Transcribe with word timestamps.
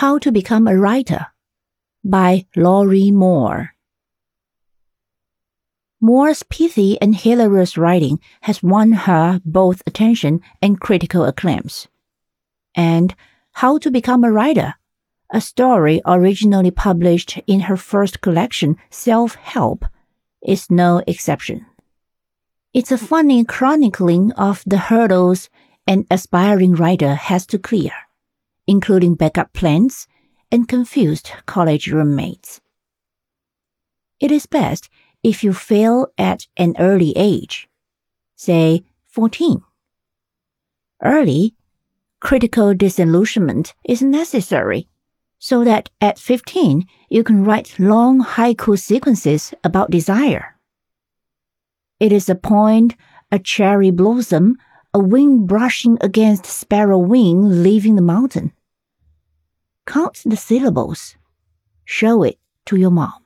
How 0.00 0.16
to 0.20 0.32
Become 0.32 0.66
a 0.66 0.78
Writer 0.78 1.26
by 2.02 2.46
Lorrie 2.56 3.10
Moore. 3.10 3.74
Moore's 6.00 6.42
pithy 6.42 6.98
and 7.02 7.14
hilarious 7.14 7.76
writing 7.76 8.18
has 8.40 8.62
won 8.62 8.92
her 8.92 9.42
both 9.44 9.82
attention 9.86 10.40
and 10.62 10.80
critical 10.80 11.26
acclaims. 11.26 11.86
And 12.74 13.14
How 13.52 13.76
to 13.76 13.90
Become 13.90 14.24
a 14.24 14.32
Writer, 14.32 14.72
a 15.28 15.42
story 15.42 16.00
originally 16.06 16.70
published 16.70 17.38
in 17.46 17.60
her 17.68 17.76
first 17.76 18.22
collection, 18.22 18.78
Self 18.88 19.34
Help, 19.34 19.84
is 20.42 20.70
no 20.70 21.02
exception. 21.06 21.66
It's 22.72 22.90
a 22.90 22.96
funny 22.96 23.44
chronicling 23.44 24.32
of 24.32 24.62
the 24.64 24.78
hurdles 24.78 25.50
an 25.86 26.06
aspiring 26.10 26.72
writer 26.72 27.16
has 27.16 27.44
to 27.48 27.58
clear, 27.58 27.92
including 28.70 29.16
backup 29.16 29.52
plans 29.52 30.06
and 30.52 30.68
confused 30.68 31.32
college 31.44 31.88
roommates. 31.88 32.60
It 34.20 34.30
is 34.30 34.46
best 34.46 34.88
if 35.24 35.42
you 35.42 35.52
fail 35.52 36.06
at 36.16 36.46
an 36.56 36.76
early 36.78 37.12
age, 37.16 37.68
say 38.36 38.84
14. 39.08 39.64
Early, 41.02 41.56
critical 42.20 42.72
disillusionment 42.72 43.74
is 43.84 44.02
necessary 44.02 44.86
so 45.40 45.64
that 45.64 45.90
at 46.00 46.20
15 46.20 46.86
you 47.08 47.24
can 47.24 47.42
write 47.42 47.74
long 47.80 48.22
haiku 48.22 48.78
sequences 48.78 49.52
about 49.64 49.90
desire. 49.90 50.54
It 51.98 52.12
is 52.12 52.28
a 52.28 52.36
point, 52.36 52.94
a 53.32 53.40
cherry 53.40 53.90
blossom, 53.90 54.58
a 54.94 55.00
wing 55.00 55.44
brushing 55.46 55.98
against 56.00 56.46
sparrow 56.46 56.98
wing 56.98 57.64
leaving 57.64 57.96
the 57.96 58.10
mountain. 58.14 58.52
Count 59.86 60.22
the 60.24 60.36
syllables. 60.36 61.16
Show 61.84 62.22
it 62.22 62.38
to 62.66 62.76
your 62.76 62.90
mom. 62.90 63.24